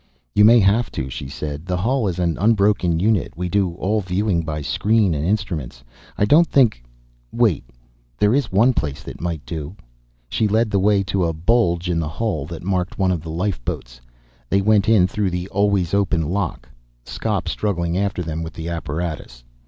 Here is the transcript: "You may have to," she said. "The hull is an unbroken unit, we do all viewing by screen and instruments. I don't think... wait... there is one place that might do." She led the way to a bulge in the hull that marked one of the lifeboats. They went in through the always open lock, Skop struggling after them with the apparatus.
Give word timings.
"You 0.33 0.45
may 0.45 0.59
have 0.59 0.91
to," 0.93 1.11
she 1.11 1.27
said. 1.29 1.67
"The 1.67 1.77
hull 1.77 2.07
is 2.07 2.17
an 2.17 2.35
unbroken 2.39 2.99
unit, 2.99 3.37
we 3.37 3.47
do 3.47 3.75
all 3.75 4.01
viewing 4.01 4.41
by 4.41 4.63
screen 4.63 5.13
and 5.13 5.23
instruments. 5.23 5.83
I 6.17 6.25
don't 6.25 6.47
think... 6.47 6.83
wait... 7.31 7.63
there 8.17 8.33
is 8.33 8.51
one 8.51 8.73
place 8.73 9.03
that 9.03 9.21
might 9.21 9.45
do." 9.45 9.75
She 10.27 10.47
led 10.47 10.71
the 10.71 10.79
way 10.79 11.03
to 11.03 11.25
a 11.25 11.33
bulge 11.33 11.87
in 11.87 11.99
the 11.99 12.09
hull 12.09 12.47
that 12.47 12.63
marked 12.63 12.97
one 12.97 13.11
of 13.11 13.21
the 13.21 13.29
lifeboats. 13.29 14.01
They 14.49 14.59
went 14.59 14.89
in 14.89 15.05
through 15.05 15.29
the 15.29 15.47
always 15.49 15.93
open 15.93 16.27
lock, 16.31 16.67
Skop 17.05 17.47
struggling 17.47 17.95
after 17.95 18.23
them 18.23 18.41
with 18.41 18.53
the 18.53 18.69
apparatus. 18.69 19.43